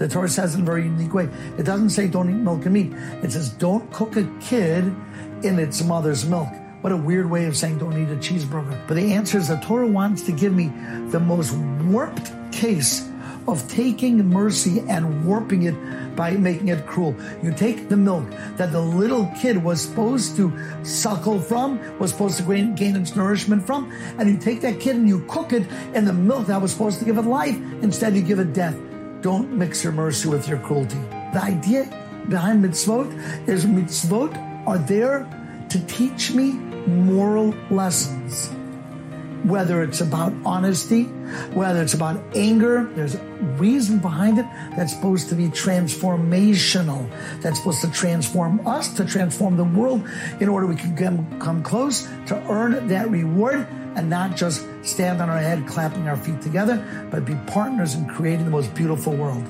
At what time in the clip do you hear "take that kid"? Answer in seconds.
24.38-24.96